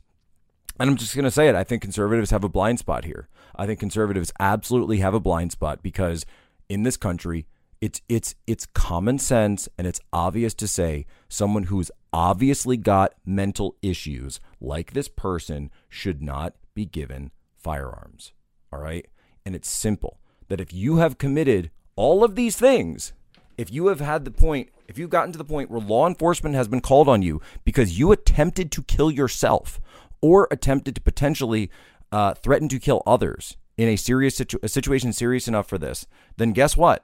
And 0.80 0.90
I'm 0.90 0.98
just 0.98 1.16
going 1.16 1.26
to 1.26 1.32
say 1.32 1.48
it. 1.48 1.56
I 1.56 1.64
think 1.64 1.82
conservatives 1.82 2.32
have 2.32 2.44
a 2.44 2.50
blind 2.50 2.80
spot 2.80 3.06
here. 3.06 3.28
I 3.56 3.66
think 3.66 3.80
conservatives 3.80 4.32
absolutely 4.40 4.98
have 5.00 5.14
a 5.14 5.20
blind 5.20 5.52
spot 5.52 5.82
because 5.82 6.26
in 6.68 6.84
this 6.84 6.98
country, 6.98 7.48
it's 7.82 8.02
it's 8.08 8.36
it's 8.48 8.66
common 8.66 9.20
sense 9.20 9.68
and 9.78 9.86
it's 9.86 10.00
obvious 10.14 10.54
to 10.56 10.68
say 10.68 11.06
someone 11.28 11.64
who's 11.64 11.92
obviously 12.14 12.78
got 12.78 13.14
mental 13.26 13.76
issues 13.82 14.40
like 14.62 14.94
this 14.94 15.08
person 15.08 15.70
should 15.90 16.22
not 16.22 16.56
be 16.74 16.86
given 16.86 17.32
firearms. 17.58 18.32
All 18.72 18.80
right? 18.80 19.06
And 19.46 19.56
it's 19.56 19.70
simple 19.70 20.20
that 20.48 20.62
if 20.62 20.74
you 20.74 20.98
have 20.98 21.18
committed 21.18 21.72
all 21.96 22.24
of 22.24 22.36
these 22.36 22.56
things, 22.56 23.14
if 23.58 23.72
you 23.72 23.88
have 23.88 24.00
had 24.00 24.26
the 24.26 24.32
point, 24.32 24.70
if 24.88 24.98
you've 24.98 25.10
gotten 25.10 25.32
to 25.32 25.38
the 25.38 25.44
point 25.44 25.70
where 25.70 25.80
law 25.80 26.08
enforcement 26.08 26.56
has 26.56 26.68
been 26.68 26.82
called 26.82 27.08
on 27.08 27.22
you 27.22 27.42
because 27.64 27.98
you 27.98 28.12
attempted 28.12 28.72
to 28.72 28.84
kill 28.84 29.10
yourself 29.12 29.80
or 30.22 30.48
attempted 30.52 30.96
to 30.96 31.02
potentially 31.02 31.70
uh, 32.12 32.34
threaten 32.34 32.70
to 32.70 32.80
kill 32.80 33.02
others 33.06 33.58
in 33.78 33.90
a 33.90 33.96
serious 33.96 34.36
situ- 34.36 34.60
a 34.64 34.70
situation 34.70 35.12
serious 35.12 35.48
enough 35.48 35.68
for 35.68 35.78
this, 35.78 36.08
then 36.38 36.54
guess 36.54 36.78
what? 36.78 37.04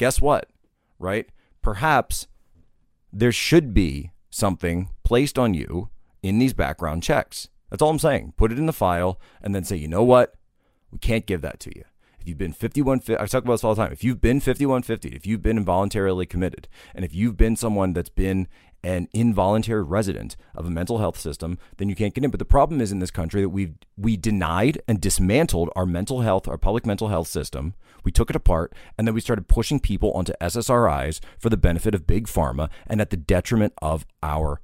Guess 0.00 0.18
what? 0.18 0.48
Right? 0.98 1.28
Perhaps 1.60 2.26
there 3.12 3.30
should 3.30 3.74
be 3.74 4.12
something 4.30 4.88
placed 5.04 5.38
on 5.38 5.52
you 5.52 5.90
in 6.22 6.38
these 6.38 6.54
background 6.54 7.02
checks. 7.02 7.50
That's 7.68 7.82
all 7.82 7.90
I'm 7.90 7.98
saying. 7.98 8.32
Put 8.38 8.50
it 8.50 8.58
in 8.58 8.64
the 8.64 8.72
file 8.72 9.20
and 9.42 9.54
then 9.54 9.62
say, 9.62 9.76
you 9.76 9.88
know 9.88 10.02
what? 10.02 10.32
We 10.90 10.98
can't 10.98 11.26
give 11.26 11.42
that 11.42 11.60
to 11.60 11.76
you. 11.76 11.84
If 12.20 12.28
you've 12.28 12.38
been 12.38 12.52
5150, 12.52 13.14
I 13.14 13.26
talk 13.26 13.44
about 13.44 13.54
this 13.54 13.64
all 13.64 13.74
the 13.74 13.82
time. 13.82 13.92
If 13.92 14.04
you've 14.04 14.20
been 14.20 14.40
5150, 14.40 15.16
if 15.16 15.26
you've 15.26 15.42
been 15.42 15.56
involuntarily 15.56 16.26
committed, 16.26 16.68
and 16.94 17.04
if 17.04 17.14
you've 17.14 17.36
been 17.36 17.56
someone 17.56 17.94
that's 17.94 18.10
been 18.10 18.46
an 18.82 19.08
involuntary 19.12 19.82
resident 19.82 20.36
of 20.54 20.66
a 20.66 20.70
mental 20.70 20.98
health 20.98 21.18
system, 21.18 21.58
then 21.78 21.88
you 21.88 21.94
can't 21.94 22.14
get 22.14 22.24
in. 22.24 22.30
But 22.30 22.38
the 22.38 22.44
problem 22.44 22.80
is 22.80 22.92
in 22.92 22.98
this 22.98 23.10
country 23.10 23.42
that 23.42 23.48
we 23.48 23.74
we 23.96 24.16
denied 24.16 24.80
and 24.86 25.00
dismantled 25.00 25.70
our 25.74 25.86
mental 25.86 26.20
health, 26.20 26.46
our 26.46 26.58
public 26.58 26.84
mental 26.84 27.08
health 27.08 27.28
system. 27.28 27.74
We 28.04 28.12
took 28.12 28.30
it 28.30 28.36
apart, 28.36 28.74
and 28.96 29.06
then 29.06 29.14
we 29.14 29.20
started 29.20 29.48
pushing 29.48 29.80
people 29.80 30.12
onto 30.12 30.32
SSRIs 30.40 31.20
for 31.38 31.50
the 31.50 31.56
benefit 31.56 31.94
of 31.94 32.06
big 32.06 32.26
pharma 32.26 32.70
and 32.86 33.00
at 33.00 33.10
the 33.10 33.16
detriment 33.16 33.74
of 33.82 34.06
our 34.22 34.60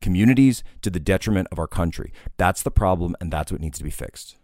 communities, 0.00 0.62
to 0.82 0.90
the 0.90 1.00
detriment 1.00 1.48
of 1.50 1.58
our 1.58 1.66
country. 1.66 2.12
That's 2.36 2.62
the 2.62 2.70
problem, 2.70 3.16
and 3.20 3.32
that's 3.32 3.50
what 3.50 3.60
needs 3.60 3.78
to 3.78 3.84
be 3.84 3.90
fixed. 3.90 4.36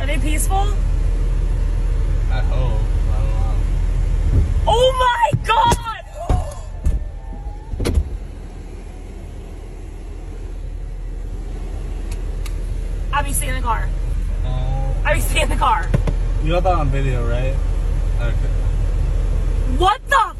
Are 0.00 0.06
they 0.06 0.18
peaceful? 0.18 0.56
I 2.30 2.40
hope. 2.40 2.80
I 3.10 3.18
don't 3.18 3.30
know. 3.32 3.54
Oh 4.68 4.92
my 4.98 5.38
god! 5.46 5.76
Abby, 13.12 13.32
stay 13.32 13.48
in 13.48 13.54
the 13.54 13.62
car. 13.62 13.88
Uh, 14.44 14.92
Abby, 15.04 15.20
stay 15.20 15.42
in 15.42 15.48
the 15.48 15.56
car. 15.56 15.88
you 16.42 16.50
got 16.50 16.62
that 16.64 16.74
on 16.74 16.88
video, 16.90 17.26
right? 17.28 17.54
Okay. 18.20 18.50
What 19.78 20.00
the 20.08 20.34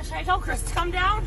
f- 0.00 0.06
Should 0.06 0.14
I 0.16 0.22
tell 0.22 0.38
Chris 0.38 0.62
to 0.62 0.72
come 0.74 0.90
down? 0.90 1.26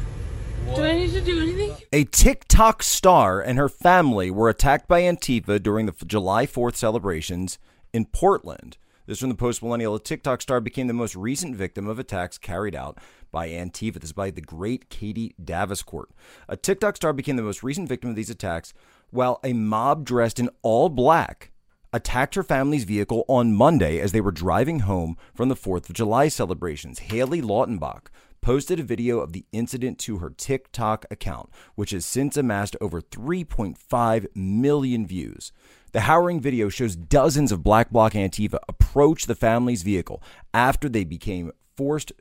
I 0.75 0.93
need 0.95 1.11
to 1.11 1.21
do 1.21 1.41
anything? 1.41 1.75
A 1.93 2.03
TikTok 2.03 2.83
star 2.83 3.41
and 3.41 3.57
her 3.57 3.69
family 3.69 4.29
were 4.29 4.49
attacked 4.49 4.87
by 4.87 5.01
Antifa 5.01 5.61
during 5.61 5.85
the 5.85 6.05
July 6.05 6.45
4th 6.45 6.75
celebrations 6.75 7.57
in 7.93 8.05
Portland. 8.05 8.77
This 9.05 9.19
from 9.19 9.29
the 9.29 9.35
Post 9.35 9.63
Millennial. 9.63 9.95
A 9.95 9.99
TikTok 9.99 10.41
star 10.41 10.59
became 10.59 10.87
the 10.87 10.93
most 10.93 11.15
recent 11.15 11.55
victim 11.55 11.87
of 11.87 11.97
attacks 11.97 12.37
carried 12.37 12.75
out 12.75 12.97
by 13.31 13.47
Antifa. 13.47 13.95
This 13.95 14.09
is 14.09 14.13
by 14.13 14.31
the 14.31 14.41
great 14.41 14.89
Katie 14.89 15.33
Daviscourt. 15.41 16.07
A 16.49 16.57
TikTok 16.57 16.97
star 16.97 17.13
became 17.13 17.37
the 17.37 17.41
most 17.41 17.63
recent 17.63 17.87
victim 17.87 18.09
of 18.09 18.17
these 18.17 18.29
attacks 18.29 18.73
while 19.09 19.39
a 19.43 19.53
mob 19.53 20.05
dressed 20.05 20.39
in 20.39 20.49
all 20.61 20.89
black 20.89 21.51
attacked 21.93 22.35
her 22.35 22.43
family's 22.43 22.83
vehicle 22.83 23.23
on 23.29 23.55
Monday 23.55 23.99
as 23.99 24.11
they 24.11 24.21
were 24.21 24.31
driving 24.31 24.81
home 24.81 25.17
from 25.33 25.47
the 25.49 25.55
4th 25.55 25.89
of 25.89 25.95
July 25.95 26.27
celebrations. 26.27 26.99
Haley 26.99 27.41
Lautenbach 27.41 28.07
posted 28.41 28.79
a 28.79 28.83
video 28.83 29.19
of 29.19 29.33
the 29.33 29.45
incident 29.51 29.99
to 29.99 30.17
her 30.17 30.29
TikTok 30.29 31.05
account, 31.11 31.49
which 31.75 31.91
has 31.91 32.05
since 32.05 32.37
amassed 32.37 32.75
over 32.79 33.01
3.5 33.01 34.27
million 34.35 35.05
views. 35.05 35.51
The 35.91 36.01
harrowing 36.01 36.41
video 36.41 36.69
shows 36.69 36.95
dozens 36.95 37.51
of 37.51 37.63
Black 37.63 37.89
Bloc 37.89 38.13
Antifa 38.13 38.59
approach 38.67 39.25
the 39.25 39.35
family's 39.35 39.83
vehicle 39.83 40.21
after 40.53 40.87
they 40.89 41.03
became 41.03 41.51
forced 41.75 42.11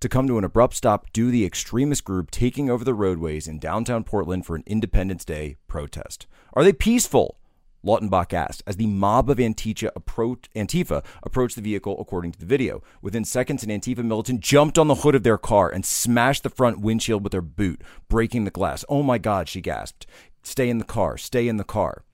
to 0.00 0.08
come 0.08 0.28
to 0.28 0.38
an 0.38 0.44
abrupt 0.44 0.74
stop 0.74 1.12
due 1.12 1.26
to 1.26 1.32
the 1.32 1.44
extremist 1.44 2.04
group 2.04 2.30
taking 2.30 2.70
over 2.70 2.84
the 2.84 2.94
roadways 2.94 3.48
in 3.48 3.58
downtown 3.58 4.04
Portland 4.04 4.46
for 4.46 4.54
an 4.54 4.62
Independence 4.66 5.24
Day 5.24 5.56
protest. 5.66 6.26
Are 6.54 6.62
they 6.62 6.72
peaceful? 6.72 7.38
Lautenbach 7.84 8.32
asked, 8.32 8.62
as 8.66 8.76
the 8.76 8.86
mob 8.86 9.30
of 9.30 9.38
Antifa, 9.38 9.90
Antifa 9.94 11.04
approached 11.22 11.56
the 11.56 11.62
vehicle, 11.62 11.96
according 12.00 12.32
to 12.32 12.38
the 12.38 12.46
video. 12.46 12.82
Within 13.02 13.24
seconds, 13.24 13.62
an 13.62 13.70
Antifa 13.70 14.04
militant 14.04 14.40
jumped 14.40 14.78
on 14.78 14.88
the 14.88 14.96
hood 14.96 15.14
of 15.14 15.22
their 15.22 15.38
car 15.38 15.70
and 15.70 15.84
smashed 15.84 16.42
the 16.42 16.50
front 16.50 16.80
windshield 16.80 17.22
with 17.22 17.32
their 17.32 17.42
boot, 17.42 17.82
breaking 18.08 18.44
the 18.44 18.50
glass. 18.50 18.84
Oh 18.88 19.02
my 19.02 19.18
God, 19.18 19.48
she 19.48 19.60
gasped. 19.60 20.06
Stay 20.42 20.68
in 20.68 20.78
the 20.78 20.84
car, 20.84 21.16
stay 21.16 21.46
in 21.46 21.56
the 21.56 21.64
car. 21.64 22.04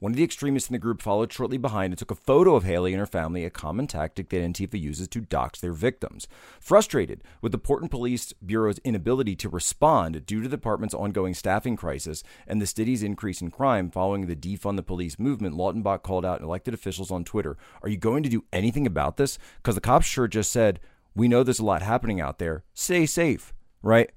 One 0.00 0.12
of 0.12 0.16
the 0.16 0.24
extremists 0.24 0.70
in 0.70 0.72
the 0.72 0.78
group 0.78 1.02
followed 1.02 1.30
shortly 1.30 1.58
behind 1.58 1.92
and 1.92 1.98
took 1.98 2.10
a 2.10 2.14
photo 2.14 2.54
of 2.54 2.64
Haley 2.64 2.94
and 2.94 3.00
her 3.00 3.06
family, 3.06 3.44
a 3.44 3.50
common 3.50 3.86
tactic 3.86 4.30
that 4.30 4.42
Antifa 4.42 4.80
uses 4.80 5.08
to 5.08 5.20
dox 5.20 5.60
their 5.60 5.74
victims. 5.74 6.26
Frustrated 6.58 7.22
with 7.42 7.52
the 7.52 7.58
Portland 7.58 7.90
Police 7.90 8.32
Bureau's 8.32 8.78
inability 8.78 9.36
to 9.36 9.50
respond 9.50 10.24
due 10.24 10.40
to 10.40 10.48
the 10.48 10.56
department's 10.56 10.94
ongoing 10.94 11.34
staffing 11.34 11.76
crisis 11.76 12.22
and 12.46 12.62
the 12.62 12.66
city's 12.66 13.02
increase 13.02 13.42
in 13.42 13.50
crime 13.50 13.90
following 13.90 14.26
the 14.26 14.34
defund 14.34 14.76
the 14.76 14.82
police 14.82 15.18
movement, 15.18 15.54
Lautenbach 15.54 16.02
called 16.02 16.24
out 16.24 16.40
elected 16.40 16.72
officials 16.72 17.10
on 17.10 17.22
Twitter 17.22 17.58
Are 17.82 17.90
you 17.90 17.98
going 17.98 18.22
to 18.22 18.30
do 18.30 18.44
anything 18.54 18.86
about 18.86 19.18
this? 19.18 19.38
Because 19.58 19.74
the 19.74 19.82
cops 19.82 20.06
sure 20.06 20.26
just 20.26 20.50
said, 20.50 20.80
We 21.14 21.28
know 21.28 21.42
there's 21.42 21.58
a 21.58 21.64
lot 21.64 21.82
happening 21.82 22.22
out 22.22 22.38
there. 22.38 22.64
Stay 22.72 23.04
safe, 23.04 23.52
right? 23.82 24.10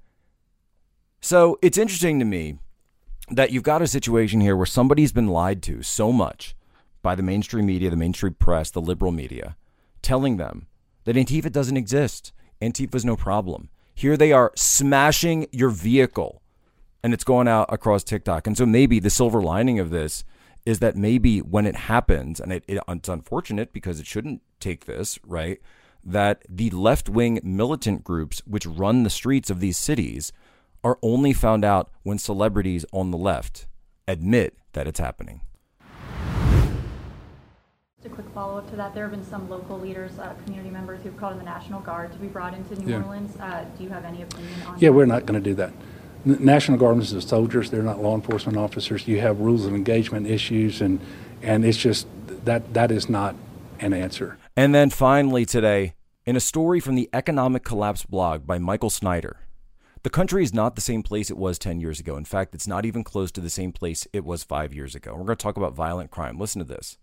So 1.19 1.59
it's 1.61 1.77
interesting 1.77 2.19
to 2.19 2.25
me 2.25 2.59
that 3.29 3.51
you've 3.51 3.63
got 3.63 3.81
a 3.81 3.87
situation 3.87 4.41
here 4.41 4.55
where 4.55 4.65
somebody's 4.65 5.11
been 5.11 5.27
lied 5.27 5.61
to 5.63 5.81
so 5.81 6.11
much 6.11 6.55
by 7.01 7.15
the 7.15 7.23
mainstream 7.23 7.65
media, 7.65 7.89
the 7.89 7.95
mainstream 7.95 8.33
press, 8.33 8.71
the 8.71 8.81
liberal 8.81 9.11
media, 9.11 9.55
telling 10.01 10.37
them 10.37 10.67
that 11.05 11.15
Antifa 11.15 11.51
doesn't 11.51 11.77
exist. 11.77 12.31
Antifa's 12.61 13.05
no 13.05 13.15
problem. 13.15 13.69
Here 13.95 14.17
they 14.17 14.31
are 14.31 14.51
smashing 14.55 15.47
your 15.51 15.69
vehicle 15.69 16.41
and 17.03 17.13
it's 17.13 17.25
going 17.25 17.47
out 17.47 17.71
across 17.71 18.03
TikTok. 18.03 18.47
And 18.47 18.57
so 18.57 18.65
maybe 18.65 18.99
the 18.99 19.09
silver 19.09 19.41
lining 19.41 19.77
of 19.79 19.89
this 19.89 20.23
is 20.65 20.79
that 20.79 20.95
maybe 20.95 21.39
when 21.39 21.65
it 21.65 21.75
happens, 21.75 22.39
and 22.39 22.53
it, 22.53 22.63
it, 22.67 22.81
it's 22.87 23.09
unfortunate 23.09 23.73
because 23.73 23.99
it 23.99 24.07
shouldn't 24.07 24.41
take 24.61 24.85
this, 24.85 25.19
right? 25.25 25.59
That 26.05 26.43
the 26.47 26.69
left 26.69 27.09
wing 27.09 27.41
militant 27.43 28.05
groups 28.05 28.41
which 28.45 28.65
run 28.65 29.03
the 29.03 29.09
streets 29.09 29.49
of 29.49 29.59
these 29.59 29.77
cities 29.77 30.31
are 30.83 30.97
only 31.01 31.33
found 31.33 31.63
out 31.63 31.89
when 32.03 32.17
celebrities 32.17 32.85
on 32.91 33.11
the 33.11 33.17
left 33.17 33.67
admit 34.07 34.55
that 34.73 34.87
it's 34.87 34.99
happening. 34.99 35.41
Just 37.97 38.07
a 38.07 38.09
quick 38.09 38.27
follow 38.33 38.57
up 38.57 38.69
to 38.69 38.75
that. 38.75 38.93
There 38.93 39.03
have 39.03 39.11
been 39.11 39.25
some 39.25 39.49
local 39.49 39.79
leaders, 39.79 40.19
uh, 40.19 40.33
community 40.43 40.69
members 40.69 41.01
who've 41.03 41.15
called 41.15 41.33
in 41.33 41.39
the 41.39 41.45
National 41.45 41.79
Guard 41.79 42.11
to 42.11 42.17
be 42.17 42.27
brought 42.27 42.53
into 42.53 42.75
New 42.75 42.91
Yeah. 42.91 43.01
Orleans. 43.01 43.37
Uh, 43.39 43.65
do 43.77 43.83
you 43.83 43.89
have 43.89 44.03
any 44.03 44.21
opinion 44.23 44.53
on 44.67 44.73
that? 44.73 44.81
Yeah, 44.81 44.89
that? 44.89 44.93
we're 44.93 45.05
not 45.05 45.25
going 45.25 45.41
to 45.41 45.49
do 45.49 45.55
that. 45.55 45.71
N- 46.25 46.37
National 46.41 46.77
Guard 46.77 46.97
is 46.97 47.11
the 47.11 47.21
soldiers, 47.21 47.69
they're 47.69 47.81
not 47.83 48.01
law 48.01 48.15
enforcement 48.15 48.57
officers. 48.57 49.07
You 49.07 49.21
have 49.21 49.39
rules 49.39 49.65
of 49.65 49.73
engagement 49.73 50.27
issues, 50.27 50.81
and, 50.81 50.99
and 51.41 51.63
it's 51.63 51.77
just, 51.77 52.07
that, 52.45 52.73
that 52.73 52.91
is 52.91 53.07
not 53.09 53.35
an 53.79 53.93
answer. 53.93 54.37
And 54.57 54.75
then 54.75 54.89
finally 54.89 55.45
today, 55.45 55.93
in 56.25 56.35
a 56.35 56.39
story 56.41 56.79
from 56.79 56.95
the 56.95 57.09
Economic 57.13 57.63
Collapse 57.63 58.05
blog 58.05 58.45
by 58.45 58.57
Michael 58.57 58.89
Snyder, 58.89 59.37
the 60.03 60.09
country 60.09 60.43
is 60.43 60.53
not 60.53 60.75
the 60.75 60.81
same 60.81 61.01
place 61.01 61.29
it 61.29 61.37
was 61.37 61.57
10 61.57 61.79
years 61.79 61.99
ago. 61.99 62.17
In 62.17 62.25
fact, 62.25 62.53
it's 62.53 62.67
not 62.67 62.85
even 62.85 63.03
close 63.03 63.31
to 63.31 63.41
the 63.41 63.49
same 63.49 63.71
place 63.71 64.05
it 64.11 64.25
was 64.25 64.43
five 64.43 64.73
years 64.73 64.95
ago. 64.95 65.11
We're 65.11 65.23
going 65.23 65.37
to 65.37 65.43
talk 65.43 65.57
about 65.57 65.73
violent 65.73 66.11
crime. 66.11 66.37
Listen 66.37 66.59
to 66.59 66.65
this. 66.65 66.97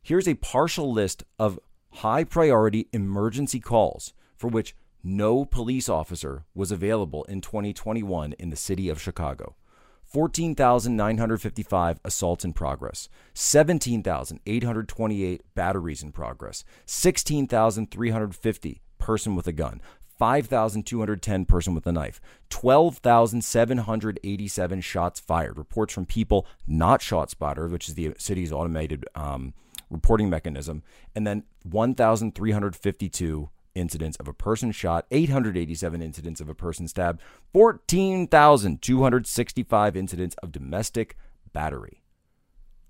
Here's 0.00 0.28
a 0.28 0.34
partial 0.34 0.92
list 0.92 1.24
of 1.38 1.58
high 1.90 2.24
priority 2.24 2.88
emergency 2.92 3.60
calls 3.60 4.14
for 4.36 4.48
which 4.48 4.76
no 5.02 5.44
police 5.44 5.88
officer 5.88 6.44
was 6.54 6.70
available 6.70 7.24
in 7.24 7.40
2021 7.40 8.34
in 8.38 8.50
the 8.50 8.56
city 8.56 8.88
of 8.88 9.00
Chicago. 9.00 9.56
14,955 10.04 12.00
assaults 12.02 12.44
in 12.44 12.54
progress, 12.54 13.10
17,828 13.34 15.42
batteries 15.54 16.02
in 16.02 16.12
progress, 16.12 16.64
16,350 16.86 18.80
person 18.98 19.36
with 19.36 19.46
a 19.46 19.52
gun, 19.52 19.82
5,210 20.18 21.44
person 21.44 21.74
with 21.74 21.86
a 21.86 21.92
knife, 21.92 22.20
12,787 22.50 24.80
shots 24.80 25.20
fired. 25.20 25.58
Reports 25.58 25.94
from 25.94 26.06
people 26.06 26.44
not 26.66 27.00
shot 27.00 27.28
ShotSpotter, 27.28 27.70
which 27.70 27.88
is 27.88 27.94
the 27.94 28.14
city's 28.18 28.52
automated 28.52 29.06
um, 29.14 29.54
reporting 29.90 30.28
mechanism, 30.30 30.82
and 31.14 31.26
then 31.26 31.42
1,352 31.62 33.50
incidents 33.74 34.16
of 34.16 34.26
a 34.28 34.32
person 34.32 34.72
shot, 34.72 35.04
887 35.10 36.00
incidents 36.02 36.40
of 36.40 36.48
a 36.48 36.54
person 36.54 36.88
stabbed, 36.88 37.20
14,265 37.52 39.96
incidents 39.96 40.36
of 40.42 40.52
domestic 40.52 41.18
battery. 41.52 42.02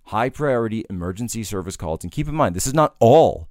High 0.05 0.29
priority 0.31 0.85
emergency 0.89 1.43
service 1.45 1.77
calls. 1.77 2.03
And 2.03 2.11
keep 2.11 2.29
in 2.29 2.35
mind, 2.35 2.57
this 2.57 2.67
is 2.67 2.73
not 2.73 2.97
all 2.99 3.49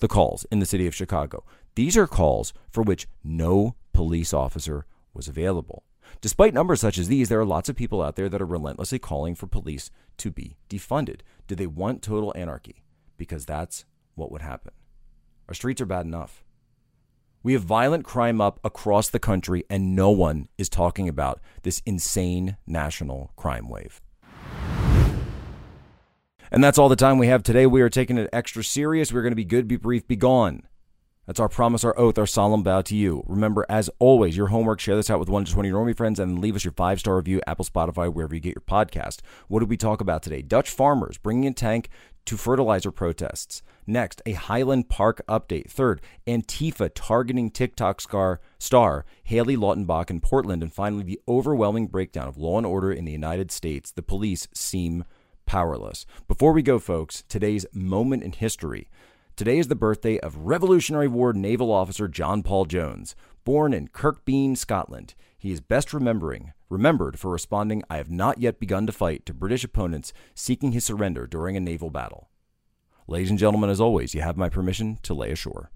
the 0.00 0.08
calls 0.08 0.44
in 0.50 0.58
the 0.58 0.66
city 0.66 0.88
of 0.88 0.94
Chicago. 0.94 1.44
These 1.74 1.96
are 1.96 2.06
calls 2.06 2.52
for 2.70 2.82
which 2.82 3.06
no 3.24 3.76
police 3.92 4.34
officer 4.34 4.84
was 5.14 5.28
available. 5.28 5.84
Despite 6.20 6.52
numbers 6.52 6.80
such 6.80 6.98
as 6.98 7.08
these, 7.08 7.30
there 7.30 7.40
are 7.40 7.46
lots 7.46 7.68
of 7.68 7.76
people 7.76 8.02
out 8.02 8.16
there 8.16 8.28
that 8.28 8.42
are 8.42 8.46
relentlessly 8.46 8.98
calling 8.98 9.34
for 9.34 9.46
police 9.46 9.90
to 10.18 10.30
be 10.30 10.56
defunded. 10.68 11.20
Do 11.46 11.54
they 11.54 11.66
want 11.66 12.02
total 12.02 12.32
anarchy? 12.36 12.82
Because 13.16 13.46
that's 13.46 13.86
what 14.14 14.30
would 14.30 14.42
happen. 14.42 14.72
Our 15.48 15.54
streets 15.54 15.80
are 15.80 15.86
bad 15.86 16.04
enough. 16.04 16.44
We 17.42 17.54
have 17.54 17.62
violent 17.62 18.04
crime 18.04 18.40
up 18.40 18.60
across 18.62 19.08
the 19.08 19.18
country, 19.18 19.64
and 19.68 19.96
no 19.96 20.10
one 20.10 20.48
is 20.58 20.68
talking 20.68 21.08
about 21.08 21.40
this 21.62 21.82
insane 21.86 22.56
national 22.66 23.32
crime 23.36 23.68
wave. 23.68 24.00
And 26.52 26.62
that's 26.62 26.78
all 26.78 26.90
the 26.90 26.96
time 26.96 27.18
we 27.18 27.28
have 27.28 27.42
today. 27.42 27.66
We 27.66 27.80
are 27.80 27.88
taking 27.88 28.18
it 28.18 28.28
extra 28.30 28.62
serious. 28.62 29.10
We're 29.10 29.22
going 29.22 29.32
to 29.32 29.36
be 29.36 29.44
good, 29.44 29.66
be 29.66 29.76
brief, 29.76 30.06
be 30.06 30.16
gone. 30.16 30.64
That's 31.26 31.38
our 31.38 31.48
promise, 31.48 31.84
our 31.84 31.96
oath, 31.96 32.18
our 32.18 32.26
solemn 32.26 32.64
vow 32.64 32.82
to 32.82 32.96
you. 32.96 33.22
Remember, 33.28 33.64
as 33.68 33.88
always, 34.00 34.36
your 34.36 34.48
homework, 34.48 34.80
share 34.80 34.96
this 34.96 35.08
out 35.08 35.20
with 35.20 35.28
one 35.28 35.44
to 35.44 35.52
20 35.52 35.70
normie 35.70 35.96
friends 35.96 36.18
and 36.18 36.40
leave 36.40 36.56
us 36.56 36.64
your 36.64 36.72
five 36.72 36.98
star 36.98 37.16
review, 37.16 37.40
Apple, 37.46 37.64
Spotify, 37.64 38.12
wherever 38.12 38.34
you 38.34 38.40
get 38.40 38.56
your 38.56 38.62
podcast. 38.62 39.20
What 39.46 39.60
did 39.60 39.68
we 39.68 39.76
talk 39.76 40.00
about 40.00 40.24
today? 40.24 40.42
Dutch 40.42 40.68
farmers 40.68 41.18
bringing 41.18 41.46
a 41.46 41.52
tank 41.52 41.90
to 42.24 42.36
fertilizer 42.36 42.90
protests. 42.90 43.62
Next, 43.86 44.20
a 44.26 44.32
Highland 44.32 44.88
Park 44.88 45.22
update. 45.28 45.70
Third, 45.70 46.00
Antifa 46.26 46.90
targeting 46.92 47.50
TikTok 47.50 48.00
star, 48.00 48.40
star 48.58 49.04
Haley 49.22 49.56
Lautenbach 49.56 50.10
in 50.10 50.20
Portland. 50.20 50.60
And 50.60 50.72
finally, 50.72 51.04
the 51.04 51.20
overwhelming 51.28 51.86
breakdown 51.86 52.26
of 52.26 52.36
law 52.36 52.58
and 52.58 52.66
order 52.66 52.90
in 52.90 53.04
the 53.04 53.12
United 53.12 53.52
States. 53.52 53.92
The 53.92 54.02
police 54.02 54.48
seem 54.52 55.04
powerless. 55.46 56.04
Before 56.26 56.52
we 56.52 56.62
go, 56.62 56.80
folks, 56.80 57.22
today's 57.28 57.64
moment 57.72 58.24
in 58.24 58.32
history. 58.32 58.88
Today 59.34 59.56
is 59.56 59.68
the 59.68 59.74
birthday 59.74 60.18
of 60.18 60.36
Revolutionary 60.36 61.08
War 61.08 61.32
naval 61.32 61.72
officer 61.72 62.06
John 62.06 62.42
Paul 62.42 62.66
Jones, 62.66 63.16
born 63.44 63.72
in 63.72 63.88
Kirkbean, 63.88 64.58
Scotland. 64.58 65.14
He 65.38 65.50
is 65.50 65.62
best 65.62 65.94
remembering 65.94 66.52
remembered 66.68 67.18
for 67.18 67.30
responding 67.30 67.82
I 67.88 67.96
have 67.96 68.10
not 68.10 68.38
yet 68.38 68.60
begun 68.60 68.86
to 68.86 68.92
fight 68.92 69.24
to 69.24 69.32
British 69.32 69.64
opponents 69.64 70.12
seeking 70.34 70.72
his 70.72 70.84
surrender 70.84 71.26
during 71.26 71.56
a 71.56 71.60
naval 71.60 71.88
battle. 71.88 72.28
Ladies 73.06 73.30
and 73.30 73.38
gentlemen, 73.38 73.70
as 73.70 73.80
always, 73.80 74.14
you 74.14 74.20
have 74.20 74.36
my 74.36 74.50
permission 74.50 74.98
to 75.02 75.14
lay 75.14 75.30
ashore. 75.30 75.70